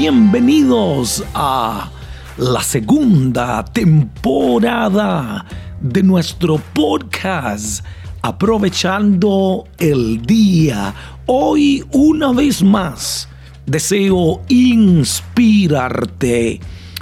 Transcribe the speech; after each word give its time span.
bienvenidos 0.00 1.24
a 1.34 1.90
la 2.36 2.62
segunda 2.62 3.64
temporada 3.64 5.44
de 5.80 6.04
nuestro 6.04 6.58
podcast 6.72 7.84
Aprovechando 8.22 9.64
el 9.76 10.22
Día. 10.22 10.94
Hoy 11.26 11.84
una 11.90 12.30
vez 12.30 12.62
más 12.62 13.28
deseo 13.66 14.40
inspirarte 14.46 15.40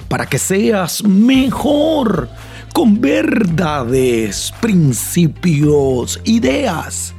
para 0.08 0.24
que 0.24 0.38
seas 0.38 1.04
mejor 1.04 2.30
con 2.72 2.98
verdades, 2.98 4.54
principios, 4.58 6.18
ideas 6.24 7.14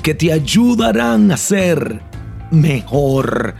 que 0.00 0.14
te 0.14 0.32
ayudarán 0.32 1.32
a 1.32 1.36
ser 1.36 2.02
mejor. 2.52 3.56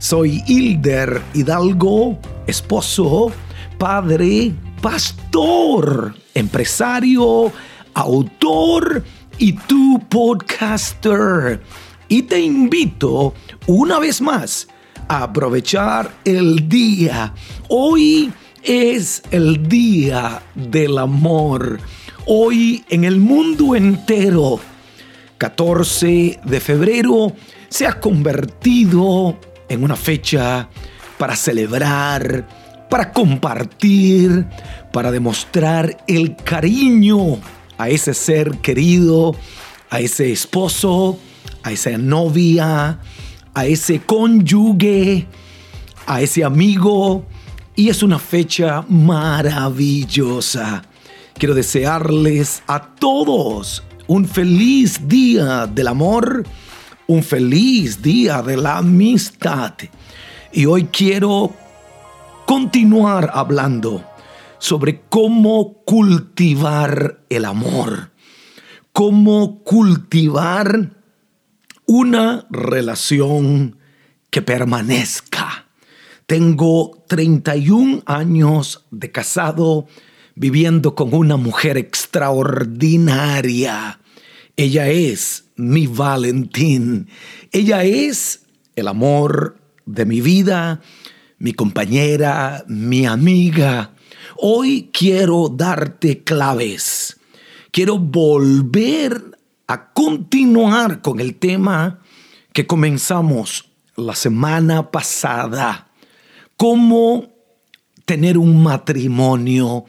Soy 0.00 0.42
Hilder 0.46 1.20
Hidalgo, 1.34 2.18
esposo, 2.46 3.30
padre, 3.76 4.50
pastor, 4.80 6.14
empresario, 6.32 7.52
autor 7.92 9.04
y 9.36 9.52
tu 9.52 10.00
podcaster. 10.08 11.60
Y 12.08 12.22
te 12.22 12.40
invito 12.40 13.34
una 13.66 13.98
vez 13.98 14.22
más 14.22 14.68
a 15.06 15.24
aprovechar 15.24 16.10
el 16.24 16.66
día. 16.66 17.34
Hoy 17.68 18.32
es 18.62 19.22
el 19.30 19.68
día 19.68 20.42
del 20.54 20.96
amor. 20.96 21.78
Hoy 22.24 22.86
en 22.88 23.04
el 23.04 23.20
mundo 23.20 23.76
entero, 23.76 24.60
14 25.36 26.40
de 26.42 26.60
febrero, 26.60 27.34
se 27.68 27.86
ha 27.86 28.00
convertido 28.00 29.36
en 29.70 29.84
una 29.84 29.96
fecha 29.96 30.68
para 31.16 31.36
celebrar, 31.36 32.46
para 32.90 33.12
compartir, 33.12 34.46
para 34.92 35.10
demostrar 35.12 36.04
el 36.06 36.36
cariño 36.36 37.38
a 37.78 37.88
ese 37.88 38.12
ser 38.12 38.58
querido, 38.58 39.34
a 39.88 40.00
ese 40.00 40.32
esposo, 40.32 41.18
a 41.62 41.70
esa 41.72 41.96
novia, 41.96 42.98
a 43.54 43.66
ese 43.66 44.00
cónyuge, 44.00 45.26
a 46.06 46.20
ese 46.20 46.44
amigo. 46.44 47.24
Y 47.76 47.88
es 47.88 48.02
una 48.02 48.18
fecha 48.18 48.84
maravillosa. 48.88 50.82
Quiero 51.38 51.54
desearles 51.54 52.62
a 52.66 52.80
todos 52.96 53.84
un 54.08 54.26
feliz 54.26 55.06
día 55.06 55.66
del 55.68 55.86
amor 55.86 56.44
un 57.10 57.22
feliz 57.24 58.02
día 58.02 58.40
de 58.40 58.56
la 58.56 58.78
amistad. 58.78 59.74
Y 60.52 60.66
hoy 60.66 60.84
quiero 60.84 61.52
continuar 62.46 63.32
hablando 63.34 64.04
sobre 64.60 65.00
cómo 65.08 65.82
cultivar 65.84 67.24
el 67.28 67.46
amor, 67.46 68.12
cómo 68.92 69.64
cultivar 69.64 70.90
una 71.84 72.46
relación 72.48 73.76
que 74.30 74.42
permanezca. 74.42 75.66
Tengo 76.26 77.02
31 77.08 78.04
años 78.06 78.86
de 78.92 79.10
casado 79.10 79.88
viviendo 80.36 80.94
con 80.94 81.12
una 81.12 81.36
mujer 81.36 81.76
extraordinaria. 81.76 83.98
Ella 84.60 84.90
es 84.90 85.44
mi 85.56 85.86
Valentín. 85.86 87.08
Ella 87.50 87.82
es 87.84 88.42
el 88.76 88.88
amor 88.88 89.56
de 89.86 90.04
mi 90.04 90.20
vida, 90.20 90.82
mi 91.38 91.54
compañera, 91.54 92.62
mi 92.68 93.06
amiga. 93.06 93.94
Hoy 94.36 94.90
quiero 94.92 95.48
darte 95.48 96.24
claves. 96.24 97.18
Quiero 97.70 97.96
volver 97.96 99.38
a 99.66 99.94
continuar 99.94 101.00
con 101.00 101.20
el 101.20 101.36
tema 101.36 102.00
que 102.52 102.66
comenzamos 102.66 103.70
la 103.96 104.14
semana 104.14 104.90
pasada. 104.90 105.88
Cómo 106.58 107.32
tener 108.04 108.36
un 108.36 108.62
matrimonio 108.62 109.86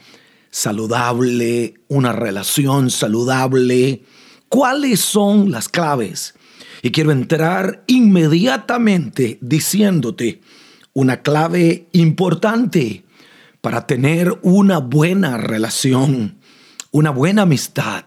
saludable, 0.50 1.74
una 1.88 2.12
relación 2.12 2.90
saludable, 2.90 4.04
cuáles 4.52 5.00
son 5.00 5.50
las 5.50 5.66
claves. 5.70 6.34
Y 6.82 6.90
quiero 6.90 7.10
entrar 7.10 7.84
inmediatamente 7.86 9.38
diciéndote 9.40 10.42
una 10.92 11.22
clave 11.22 11.88
importante 11.92 13.02
para 13.62 13.86
tener 13.86 14.38
una 14.42 14.76
buena 14.76 15.38
relación, 15.38 16.36
una 16.90 17.08
buena 17.08 17.42
amistad, 17.42 18.04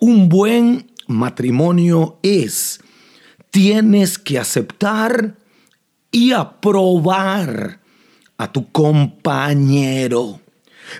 un 0.00 0.28
buen 0.28 0.90
matrimonio 1.06 2.18
es, 2.24 2.80
tienes 3.52 4.18
que 4.18 4.40
aceptar 4.40 5.36
y 6.10 6.32
aprobar 6.32 7.78
a 8.38 8.50
tu 8.50 8.72
compañero. 8.72 10.40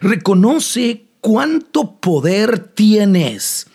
Reconoce 0.00 1.06
cuánto 1.20 1.96
poder 1.98 2.72
tienes 2.72 3.66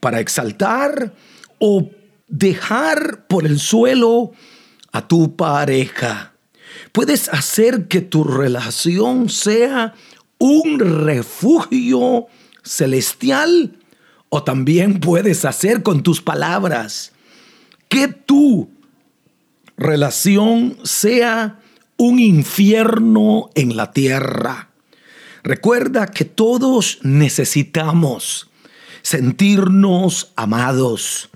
para 0.00 0.20
exaltar 0.20 1.14
o 1.58 1.90
dejar 2.28 3.26
por 3.26 3.46
el 3.46 3.58
suelo 3.58 4.32
a 4.92 5.06
tu 5.08 5.36
pareja. 5.36 6.32
Puedes 6.92 7.28
hacer 7.28 7.88
que 7.88 8.00
tu 8.00 8.24
relación 8.24 9.28
sea 9.28 9.94
un 10.38 10.78
refugio 10.78 12.26
celestial 12.62 13.76
o 14.28 14.44
también 14.44 15.00
puedes 15.00 15.44
hacer 15.44 15.82
con 15.82 16.02
tus 16.02 16.20
palabras 16.20 17.12
que 17.88 18.08
tu 18.08 18.70
relación 19.76 20.76
sea 20.82 21.60
un 21.96 22.18
infierno 22.18 23.50
en 23.54 23.76
la 23.76 23.92
tierra. 23.92 24.70
Recuerda 25.42 26.06
que 26.06 26.24
todos 26.24 26.98
necesitamos 27.02 28.47
sentirnos 29.02 30.32
amados, 30.36 31.30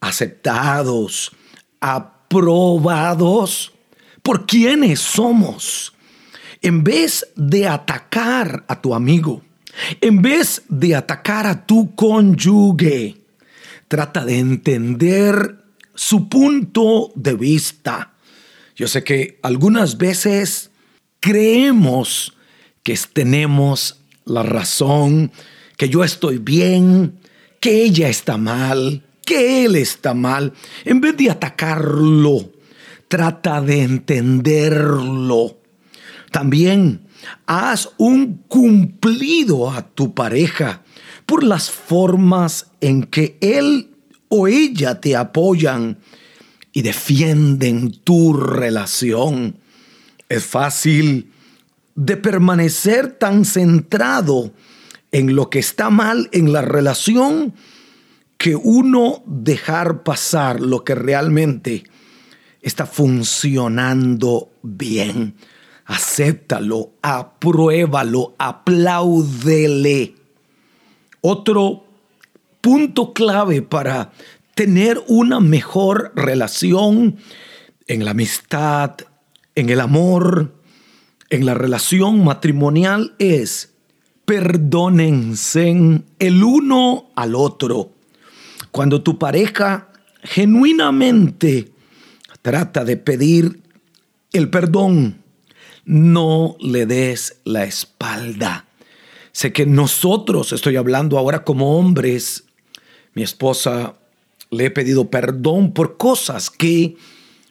aceptados, 0.00 1.32
aprobados 1.80 3.72
por 4.22 4.46
quienes 4.46 5.00
somos. 5.00 5.92
En 6.62 6.82
vez 6.82 7.26
de 7.36 7.68
atacar 7.68 8.64
a 8.68 8.80
tu 8.80 8.94
amigo, 8.94 9.42
en 10.00 10.22
vez 10.22 10.62
de 10.68 10.96
atacar 10.96 11.46
a 11.46 11.66
tu 11.66 11.94
cónyuge, 11.94 13.16
trata 13.88 14.24
de 14.24 14.38
entender 14.38 15.64
su 15.94 16.28
punto 16.28 17.12
de 17.14 17.34
vista. 17.34 18.14
Yo 18.74 18.88
sé 18.88 19.04
que 19.04 19.38
algunas 19.42 19.96
veces 19.96 20.70
creemos 21.20 22.34
que 22.82 22.98
tenemos 23.12 24.00
la 24.24 24.42
razón, 24.42 25.32
que 25.76 25.88
yo 25.88 26.04
estoy 26.04 26.38
bien, 26.38 27.18
que 27.60 27.82
ella 27.82 28.08
está 28.08 28.36
mal, 28.36 29.02
que 29.24 29.64
él 29.64 29.76
está 29.76 30.14
mal. 30.14 30.52
En 30.84 31.00
vez 31.00 31.16
de 31.16 31.30
atacarlo, 31.30 32.52
trata 33.08 33.60
de 33.60 33.82
entenderlo. 33.82 35.58
También 36.30 37.06
haz 37.46 37.90
un 37.98 38.42
cumplido 38.48 39.70
a 39.70 39.82
tu 39.82 40.14
pareja 40.14 40.82
por 41.24 41.42
las 41.42 41.70
formas 41.70 42.68
en 42.80 43.04
que 43.04 43.36
él 43.40 43.90
o 44.28 44.48
ella 44.48 45.00
te 45.00 45.16
apoyan 45.16 45.98
y 46.72 46.82
defienden 46.82 47.92
tu 48.04 48.34
relación. 48.34 49.56
Es 50.28 50.44
fácil 50.44 51.32
de 51.94 52.16
permanecer 52.16 53.12
tan 53.12 53.44
centrado 53.44 54.52
en 55.16 55.34
lo 55.34 55.48
que 55.48 55.60
está 55.60 55.88
mal 55.88 56.28
en 56.32 56.52
la 56.52 56.60
relación 56.60 57.54
que 58.36 58.54
uno 58.54 59.22
dejar 59.24 60.02
pasar 60.02 60.60
lo 60.60 60.84
que 60.84 60.94
realmente 60.94 61.84
está 62.60 62.84
funcionando 62.84 64.50
bien. 64.62 65.36
Acéptalo, 65.86 66.90
apruébalo, 67.00 68.34
apláudele. 68.36 70.16
Otro 71.22 71.86
punto 72.60 73.14
clave 73.14 73.62
para 73.62 74.12
tener 74.54 75.02
una 75.06 75.40
mejor 75.40 76.12
relación 76.14 77.16
en 77.86 78.04
la 78.04 78.10
amistad, 78.10 78.96
en 79.54 79.70
el 79.70 79.80
amor, 79.80 80.60
en 81.30 81.46
la 81.46 81.54
relación 81.54 82.22
matrimonial 82.22 83.14
es 83.18 83.75
perdónense 84.26 86.02
el 86.18 86.42
uno 86.42 87.10
al 87.14 87.34
otro. 87.34 87.92
Cuando 88.70 89.02
tu 89.02 89.18
pareja 89.18 89.88
genuinamente 90.22 91.72
trata 92.42 92.84
de 92.84 92.96
pedir 92.98 93.62
el 94.32 94.50
perdón, 94.50 95.22
no 95.86 96.56
le 96.60 96.84
des 96.84 97.40
la 97.44 97.64
espalda. 97.64 98.66
Sé 99.32 99.52
que 99.52 99.64
nosotros, 99.64 100.52
estoy 100.52 100.76
hablando 100.76 101.18
ahora 101.18 101.44
como 101.44 101.78
hombres, 101.78 102.44
mi 103.14 103.22
esposa 103.22 103.94
le 104.50 104.66
he 104.66 104.70
pedido 104.70 105.10
perdón 105.10 105.72
por 105.72 105.96
cosas 105.96 106.50
que 106.50 106.96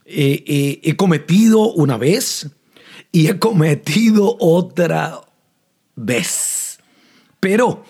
eh, 0.05 0.43
eh, 0.45 0.79
he 0.83 0.95
cometido 0.95 1.71
una 1.73 1.97
vez 1.97 2.49
y 3.11 3.27
he 3.27 3.39
cometido 3.39 4.35
otra 4.39 5.21
vez. 5.95 6.54
Pero 7.45 7.83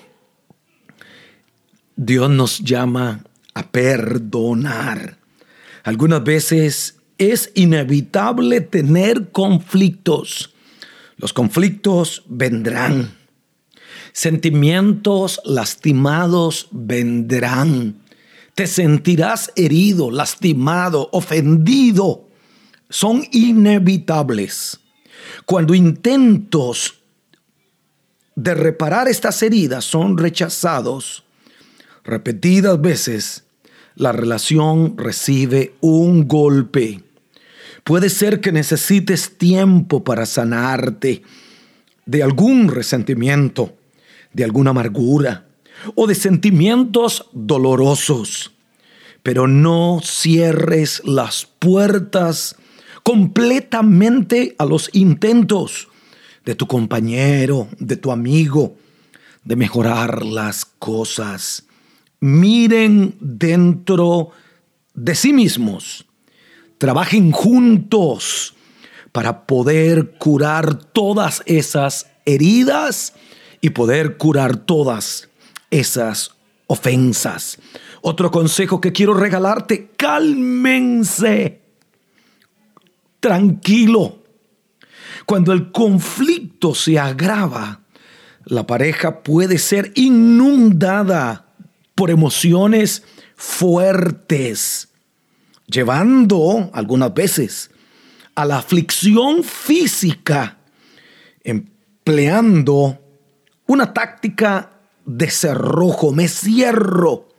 Dios 1.95 2.29
nos 2.29 2.59
llama 2.59 3.23
a 3.53 3.71
perdonar. 3.71 5.17
Algunas 5.85 6.25
veces 6.25 6.97
es 7.17 7.53
inevitable 7.55 8.59
tener 8.59 9.31
conflictos. 9.31 10.53
Los 11.15 11.31
conflictos 11.31 12.23
vendrán. 12.27 13.15
Sentimientos 14.11 15.39
lastimados 15.45 16.67
vendrán. 16.71 18.01
Te 18.55 18.67
sentirás 18.67 19.53
herido, 19.55 20.11
lastimado, 20.11 21.07
ofendido. 21.13 22.27
Son 22.89 23.25
inevitables. 23.31 24.81
Cuando 25.45 25.73
intentos 25.73 27.04
de 28.35 28.53
reparar 28.53 29.07
estas 29.07 29.41
heridas 29.41 29.85
son 29.85 30.17
rechazados 30.17 31.25
repetidas 32.05 32.79
veces, 32.79 33.43
la 33.95 34.11
relación 34.11 34.97
recibe 34.97 35.73
un 35.81 36.27
golpe. 36.27 37.01
Puede 37.83 38.09
ser 38.09 38.41
que 38.41 38.51
necesites 38.51 39.37
tiempo 39.37 40.03
para 40.03 40.25
sanarte 40.25 41.23
de 42.05 42.23
algún 42.23 42.67
resentimiento, 42.67 43.75
de 44.33 44.43
alguna 44.43 44.69
amargura 44.69 45.47
o 45.95 46.07
de 46.07 46.15
sentimientos 46.15 47.29
dolorosos. 47.33 48.51
Pero 49.23 49.47
no 49.47 50.01
cierres 50.03 51.01
las 51.05 51.45
puertas 51.45 52.55
completamente 53.03 54.55
a 54.59 54.65
los 54.65 54.89
intentos 54.93 55.87
de 56.45 56.55
tu 56.55 56.67
compañero, 56.67 57.67
de 57.79 57.97
tu 57.97 58.11
amigo, 58.11 58.75
de 59.43 59.55
mejorar 59.55 60.23
las 60.23 60.65
cosas. 60.65 61.65
Miren 62.19 63.15
dentro 63.19 64.31
de 64.93 65.15
sí 65.15 65.33
mismos 65.33 66.05
trabajen 66.77 67.31
juntos 67.31 68.53
para 69.11 69.45
poder 69.45 70.17
curar 70.17 70.75
todas 70.75 71.41
esas 71.45 72.07
heridas 72.25 73.13
y 73.61 73.69
poder 73.71 74.17
curar 74.17 74.57
todas 74.57 75.29
esas 75.71 76.31
ofensas. 76.67 77.57
Otro 78.01 78.29
consejo 78.29 78.81
que 78.81 78.91
quiero 78.91 79.13
regalarte, 79.13 79.91
cálmense. 79.95 81.61
Tranquilo. 83.19 84.24
Cuando 85.25 85.53
el 85.53 85.71
conflicto 85.71 86.75
se 86.75 86.99
agrava, 86.99 87.81
la 88.45 88.67
pareja 88.67 89.23
puede 89.23 89.57
ser 89.57 89.91
inundada 89.95 91.47
por 91.95 92.11
emociones 92.11 93.03
fuertes 93.35 94.89
llevando 95.67 96.69
algunas 96.73 97.13
veces 97.13 97.71
a 98.35 98.45
la 98.45 98.57
aflicción 98.57 99.43
física, 99.43 100.57
empleando 101.43 102.99
una 103.67 103.93
táctica 103.93 104.71
de 105.05 105.29
cerrojo, 105.29 106.11
me 106.11 106.27
cierro, 106.27 107.29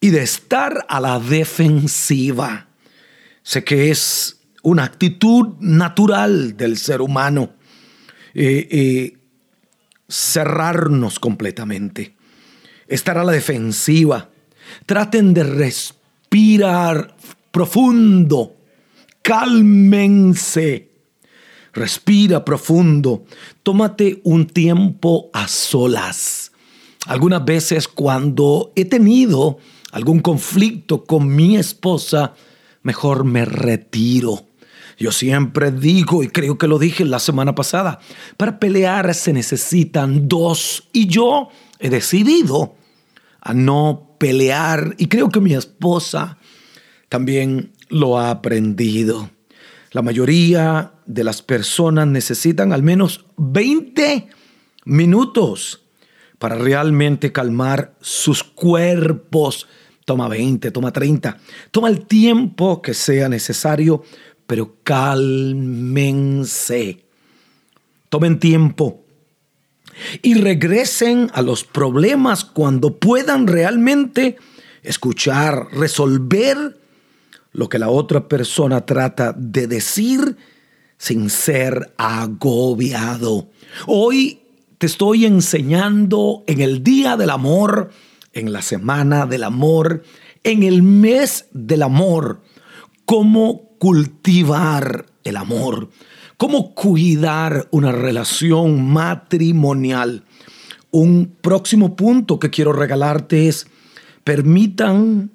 y 0.00 0.10
de 0.10 0.22
estar 0.22 0.84
a 0.88 1.00
la 1.00 1.18
defensiva. 1.18 2.68
Sé 3.42 3.64
que 3.64 3.90
es 3.90 4.40
una 4.64 4.84
actitud 4.84 5.54
natural 5.60 6.56
del 6.56 6.78
ser 6.78 7.00
humano, 7.00 7.52
eh, 8.34 8.66
eh, 8.70 9.18
cerrarnos 10.08 11.20
completamente, 11.20 12.16
estar 12.88 13.18
a 13.18 13.24
la 13.24 13.32
defensiva. 13.32 14.30
Traten 14.86 15.34
de 15.34 15.44
respirar 15.44 17.14
profundo. 17.50 18.56
Cálmense. 19.22 20.90
Respira 21.72 22.44
profundo. 22.44 23.24
Tómate 23.62 24.20
un 24.24 24.46
tiempo 24.46 25.28
a 25.32 25.46
solas. 25.46 26.52
Algunas 27.06 27.44
veces 27.44 27.86
cuando 27.86 28.72
he 28.74 28.86
tenido 28.86 29.58
algún 29.92 30.20
conflicto 30.20 31.04
con 31.04 31.28
mi 31.28 31.56
esposa, 31.56 32.34
mejor 32.82 33.24
me 33.24 33.44
retiro. 33.44 34.46
Yo 34.98 35.12
siempre 35.12 35.70
digo, 35.70 36.22
y 36.22 36.28
creo 36.28 36.58
que 36.58 36.68
lo 36.68 36.78
dije 36.78 37.04
la 37.04 37.18
semana 37.18 37.54
pasada, 37.54 38.00
para 38.36 38.58
pelear 38.58 39.14
se 39.14 39.32
necesitan 39.32 40.28
dos. 40.28 40.88
Y 40.92 41.06
yo 41.06 41.48
he 41.78 41.90
decidido 41.90 42.76
a 43.40 43.54
no 43.54 44.16
pelear 44.18 44.94
y 44.98 45.06
creo 45.06 45.28
que 45.28 45.40
mi 45.40 45.54
esposa 45.54 46.38
también 47.08 47.72
lo 47.88 48.18
ha 48.18 48.30
aprendido. 48.30 49.30
La 49.92 50.02
mayoría 50.02 50.94
de 51.06 51.22
las 51.22 51.42
personas 51.42 52.06
necesitan 52.08 52.72
al 52.72 52.82
menos 52.82 53.26
20 53.36 54.28
minutos 54.86 55.82
para 56.38 56.56
realmente 56.56 57.32
calmar 57.32 57.94
sus 58.00 58.42
cuerpos. 58.42 59.68
Toma 60.04 60.28
20, 60.28 60.70
toma 60.70 60.92
30, 60.92 61.38
toma 61.70 61.88
el 61.88 62.06
tiempo 62.06 62.82
que 62.82 62.92
sea 62.92 63.28
necesario, 63.28 64.02
pero 64.46 64.76
cálmense. 64.82 66.34
Tomen 68.08 68.38
tiempo 68.38 69.04
y 70.22 70.34
regresen 70.34 71.30
a 71.34 71.42
los 71.42 71.64
problemas 71.64 72.44
cuando 72.44 72.96
puedan 72.96 73.46
realmente 73.46 74.36
escuchar, 74.82 75.68
resolver 75.72 76.78
lo 77.52 77.68
que 77.68 77.78
la 77.78 77.88
otra 77.88 78.28
persona 78.28 78.84
trata 78.84 79.32
de 79.36 79.66
decir 79.66 80.36
sin 80.98 81.30
ser 81.30 81.94
agobiado. 81.96 83.48
Hoy 83.86 84.42
te 84.78 84.86
estoy 84.86 85.24
enseñando 85.24 86.44
en 86.46 86.60
el 86.60 86.82
Día 86.82 87.16
del 87.16 87.30
Amor, 87.30 87.90
en 88.32 88.52
la 88.52 88.62
Semana 88.62 89.26
del 89.26 89.44
Amor, 89.44 90.02
en 90.42 90.62
el 90.62 90.82
mes 90.82 91.46
del 91.52 91.82
amor, 91.82 92.42
cómo 93.04 93.76
cultivar 93.78 95.06
el 95.24 95.36
amor, 95.36 95.90
¿Cómo 96.36 96.74
cuidar 96.74 97.68
una 97.70 97.92
relación 97.92 98.90
matrimonial? 98.90 100.24
Un 100.90 101.36
próximo 101.40 101.94
punto 101.94 102.40
que 102.40 102.50
quiero 102.50 102.72
regalarte 102.72 103.46
es, 103.48 103.68
permitan 104.24 105.30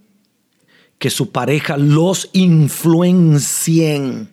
que 0.97 1.09
su 1.09 1.31
pareja 1.31 1.77
los 1.77 2.29
influencien. 2.33 4.29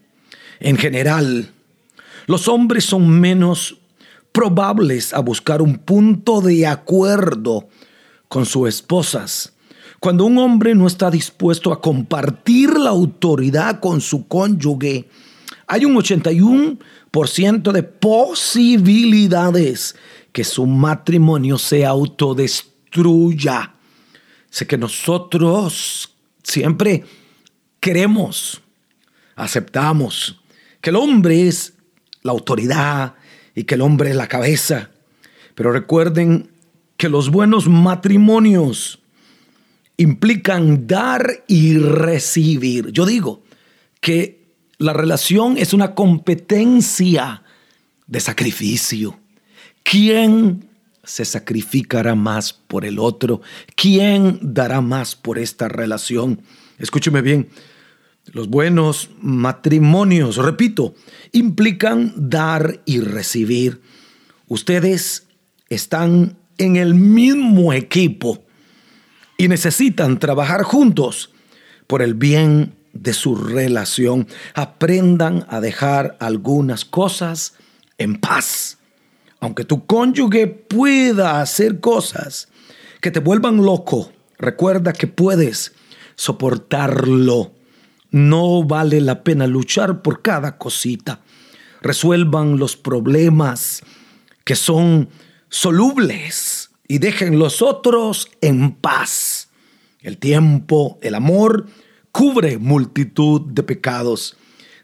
En 0.58 0.76
general, 0.76 1.52
los 2.26 2.48
hombres 2.48 2.84
son 2.84 3.08
menos 3.08 3.78
probables 4.32 5.14
a 5.14 5.20
buscar 5.20 5.62
un 5.62 5.78
punto 5.78 6.40
de 6.40 6.66
acuerdo 6.66 7.68
con 8.26 8.44
sus 8.44 8.68
esposas. 8.68 9.52
Cuando 10.06 10.22
un 10.24 10.38
hombre 10.38 10.72
no 10.76 10.86
está 10.86 11.10
dispuesto 11.10 11.72
a 11.72 11.80
compartir 11.80 12.78
la 12.78 12.90
autoridad 12.90 13.80
con 13.80 14.00
su 14.00 14.28
cónyuge, 14.28 15.08
hay 15.66 15.84
un 15.84 15.96
81% 15.96 17.72
de 17.72 17.82
posibilidades 17.82 19.96
que 20.30 20.44
su 20.44 20.64
matrimonio 20.64 21.58
se 21.58 21.84
autodestruya. 21.84 23.74
Sé 24.48 24.68
que 24.68 24.78
nosotros 24.78 26.14
siempre 26.44 27.04
queremos, 27.80 28.62
aceptamos 29.34 30.40
que 30.80 30.90
el 30.90 30.96
hombre 30.96 31.48
es 31.48 31.72
la 32.22 32.30
autoridad 32.30 33.14
y 33.56 33.64
que 33.64 33.74
el 33.74 33.80
hombre 33.80 34.10
es 34.10 34.16
la 34.16 34.28
cabeza. 34.28 34.90
Pero 35.56 35.72
recuerden 35.72 36.48
que 36.96 37.08
los 37.08 37.28
buenos 37.28 37.66
matrimonios 37.66 39.00
implican 39.96 40.86
dar 40.86 41.44
y 41.46 41.78
recibir. 41.78 42.92
Yo 42.92 43.06
digo 43.06 43.42
que 44.00 44.46
la 44.78 44.92
relación 44.92 45.56
es 45.56 45.72
una 45.72 45.94
competencia 45.94 47.42
de 48.06 48.20
sacrificio. 48.20 49.18
¿Quién 49.82 50.68
se 51.02 51.24
sacrificará 51.24 52.14
más 52.14 52.52
por 52.52 52.84
el 52.84 52.98
otro? 52.98 53.40
¿Quién 53.74 54.38
dará 54.42 54.80
más 54.80 55.14
por 55.16 55.38
esta 55.38 55.68
relación? 55.68 56.42
Escúcheme 56.78 57.22
bien, 57.22 57.48
Los 58.32 58.48
buenos 58.48 59.10
matrimonios, 59.20 60.36
repito, 60.36 60.94
implican 61.30 62.12
dar 62.16 62.82
y 62.84 62.98
recibir. 62.98 63.80
Ustedes 64.48 65.28
están 65.68 66.36
en 66.58 66.74
el 66.74 66.94
mismo 66.94 67.72
equipo 67.72 68.45
y 69.36 69.48
necesitan 69.48 70.18
trabajar 70.18 70.62
juntos 70.62 71.30
por 71.86 72.02
el 72.02 72.14
bien 72.14 72.74
de 72.92 73.12
su 73.12 73.36
relación. 73.36 74.26
Aprendan 74.54 75.46
a 75.48 75.60
dejar 75.60 76.16
algunas 76.20 76.84
cosas 76.84 77.54
en 77.98 78.16
paz. 78.20 78.78
Aunque 79.40 79.64
tu 79.64 79.86
cónyuge 79.86 80.46
pueda 80.46 81.40
hacer 81.40 81.80
cosas 81.80 82.48
que 83.00 83.10
te 83.10 83.20
vuelvan 83.20 83.58
loco, 83.58 84.10
recuerda 84.38 84.92
que 84.92 85.06
puedes 85.06 85.74
soportarlo. 86.14 87.52
No 88.10 88.64
vale 88.64 89.00
la 89.00 89.22
pena 89.22 89.46
luchar 89.46 90.00
por 90.00 90.22
cada 90.22 90.56
cosita. 90.56 91.20
Resuelvan 91.82 92.58
los 92.58 92.76
problemas 92.76 93.82
que 94.44 94.56
son 94.56 95.10
solubles 95.50 96.65
y 96.88 96.98
dejen 96.98 97.38
los 97.38 97.62
otros 97.62 98.30
en 98.40 98.72
paz. 98.72 99.48
El 100.00 100.18
tiempo, 100.18 100.98
el 101.02 101.14
amor, 101.14 101.66
cubre 102.12 102.58
multitud 102.58 103.40
de 103.40 103.62
pecados. 103.62 104.36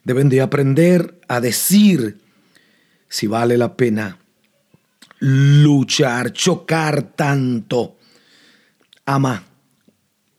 Deben 0.04 0.28
de 0.28 0.40
aprender 0.40 1.21
a 1.28 1.40
decir 1.40 2.18
si 3.09 3.26
vale 3.26 3.56
la 3.56 3.76
pena 3.76 4.18
luchar, 5.21 6.32
chocar 6.32 7.12
tanto. 7.14 7.97
Ama, 9.06 9.44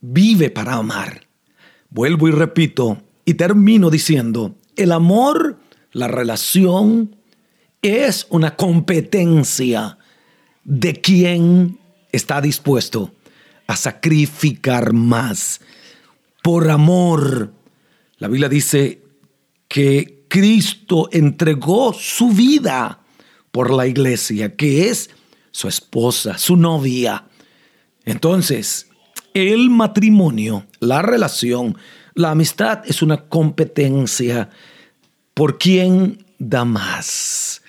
vive 0.02 0.50
para 0.50 0.74
amar. 0.74 1.26
Vuelvo 1.90 2.28
y 2.28 2.32
repito 2.32 3.02
y 3.24 3.36
termino 3.36 3.90
diciendo, 3.90 4.56
el 4.76 4.92
amor, 4.92 5.60
la 5.92 6.10
relación, 6.10 7.16
es 7.82 8.28
una 8.30 8.56
competencia 8.56 9.98
de 10.64 10.94
quien 10.94 11.80
está 12.12 12.42
dispuesto 12.42 13.14
a 13.68 13.76
sacrificar 13.76 14.94
más 14.94 15.62
por 16.42 16.70
amor. 16.70 17.54
La 18.18 18.28
Biblia 18.28 18.50
dice 18.50 19.02
que 19.68 20.26
Cristo 20.28 21.10
entregó 21.12 21.94
su 21.94 22.30
vida 22.30 23.00
por 23.52 23.72
la 23.72 23.88
iglesia, 23.88 24.56
que 24.56 24.90
es 24.90 25.10
su 25.52 25.68
esposa, 25.68 26.38
su 26.38 26.58
novia. 26.58 27.26
Entonces, 28.06 28.88
el 29.34 29.70
matrimonio, 29.70 30.66
la 30.80 31.02
relación, 31.02 31.78
la 32.14 32.32
amistad 32.32 32.82
es 32.86 33.02
una 33.02 33.26
competencia 33.26 34.50
por 35.34 35.58
quien 35.58 36.26
da 36.38 36.66
más. 36.66 37.63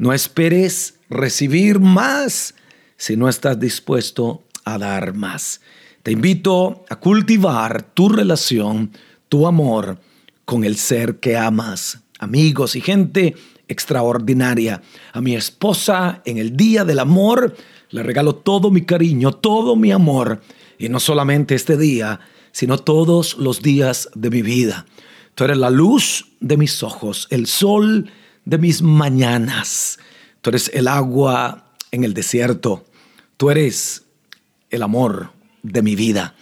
No 0.00 0.14
esperes 0.14 0.94
recibir 1.10 1.78
más 1.78 2.54
si 2.96 3.18
no 3.18 3.28
estás 3.28 3.60
dispuesto 3.60 4.44
a 4.64 4.78
dar 4.78 5.12
más. 5.12 5.60
Te 6.02 6.10
invito 6.10 6.86
a 6.88 6.96
cultivar 6.96 7.82
tu 7.82 8.08
relación, 8.08 8.92
tu 9.28 9.46
amor 9.46 10.00
con 10.46 10.64
el 10.64 10.76
ser 10.76 11.16
que 11.16 11.36
amas, 11.36 12.00
amigos 12.18 12.76
y 12.76 12.80
gente 12.80 13.36
extraordinaria. 13.68 14.80
A 15.12 15.20
mi 15.20 15.36
esposa 15.36 16.22
en 16.24 16.38
el 16.38 16.56
Día 16.56 16.86
del 16.86 17.00
Amor 17.00 17.54
le 17.90 18.02
regalo 18.02 18.36
todo 18.36 18.70
mi 18.70 18.86
cariño, 18.86 19.32
todo 19.32 19.76
mi 19.76 19.92
amor. 19.92 20.40
Y 20.78 20.88
no 20.88 20.98
solamente 20.98 21.54
este 21.54 21.76
día, 21.76 22.20
sino 22.52 22.78
todos 22.78 23.36
los 23.36 23.60
días 23.60 24.08
de 24.14 24.30
mi 24.30 24.40
vida. 24.40 24.86
Tú 25.34 25.44
eres 25.44 25.58
la 25.58 25.68
luz 25.68 26.30
de 26.40 26.56
mis 26.56 26.82
ojos, 26.82 27.26
el 27.28 27.46
sol 27.46 28.10
de 28.44 28.58
mis 28.58 28.82
mañanas. 28.82 29.98
Tú 30.40 30.50
eres 30.50 30.70
el 30.74 30.88
agua 30.88 31.74
en 31.90 32.04
el 32.04 32.14
desierto. 32.14 32.84
Tú 33.36 33.50
eres 33.50 34.04
el 34.70 34.82
amor 34.82 35.32
de 35.62 35.82
mi 35.82 35.96
vida. 35.96 36.34